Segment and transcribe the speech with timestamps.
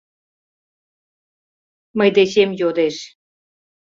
[1.97, 2.95] Мый дечем йодеш.